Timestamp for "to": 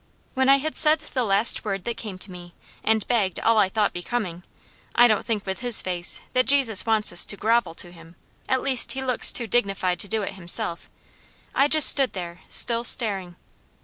2.17-2.31, 7.25-7.37, 7.75-7.91, 9.99-10.07